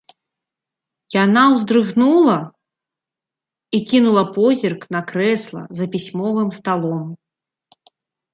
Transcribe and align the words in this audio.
Яна 1.23 1.43
ўздрыгнула 1.55 2.37
і 3.77 3.83
кінула 3.91 4.23
позірк 4.39 4.81
на 4.97 5.01
крэсла 5.13 5.61
за 5.83 5.91
пісьмовым 5.93 6.49
сталом. 6.61 7.07